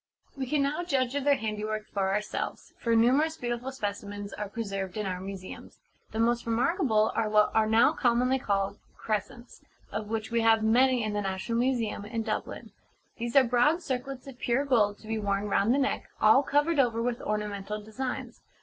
We 0.35 0.47
can 0.47 0.63
now 0.63 0.83
judge 0.83 1.13
of 1.13 1.25
their 1.25 1.35
handiwork 1.37 1.85
for 1.93 2.11
ourselves; 2.11 2.73
for 2.79 2.95
numerous 2.95 3.37
beautiful 3.37 3.71
specimens 3.71 4.33
are 4.33 4.49
preserved 4.49 4.97
in 4.97 5.05
our 5.05 5.19
museums. 5.21 5.79
The 6.09 6.17
most 6.17 6.47
remarkable 6.47 7.11
are 7.13 7.29
what 7.29 7.51
are 7.53 7.67
now 7.67 7.93
commonly 7.93 8.39
called 8.39 8.79
'Crescents,' 8.97 9.61
of 9.91 10.07
which 10.09 10.31
we 10.31 10.41
have 10.41 10.63
many 10.63 11.03
in 11.03 11.13
the 11.13 11.21
National 11.21 11.59
Museum, 11.59 12.03
in 12.03 12.23
Dublin. 12.23 12.71
These 13.19 13.35
are 13.35 13.43
broad 13.43 13.83
circlets 13.83 14.25
of 14.25 14.39
pure 14.39 14.65
gold 14.65 14.97
to 15.01 15.07
be 15.07 15.19
worn 15.19 15.47
round 15.47 15.71
the 15.71 15.77
neck, 15.77 16.09
all 16.19 16.41
covered 16.41 16.79
over 16.79 16.99
with 16.99 17.21
ornamental 17.21 17.79
designs. 17.83 18.41